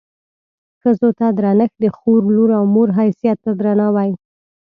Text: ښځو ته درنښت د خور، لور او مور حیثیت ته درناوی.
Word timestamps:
ښځو 0.81 1.09
ته 1.19 1.27
درنښت 1.37 1.75
د 1.83 1.85
خور، 1.97 2.21
لور 2.35 2.49
او 2.57 2.63
مور 2.73 2.89
حیثیت 2.99 3.37
ته 3.45 3.51
درناوی. 3.59 4.11